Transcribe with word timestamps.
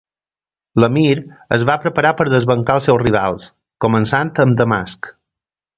L'emir 0.83 1.13
es 1.59 1.65
va 1.71 1.75
preparar 1.85 2.15
per 2.21 2.27
desbancar 2.35 2.79
als 2.79 2.89
seus 2.91 3.01
rivals, 3.05 3.49
començant 3.87 4.37
amb 4.47 4.63
Damasc. 4.65 5.17